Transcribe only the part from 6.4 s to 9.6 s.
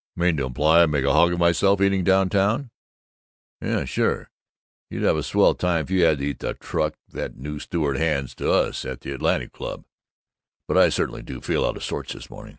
truck that new steward hands out to us at the Athletic